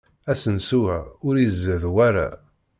Asensu-a 0.31 0.97
ur 1.27 1.35
izad 1.45 1.83
wara. 1.93 2.27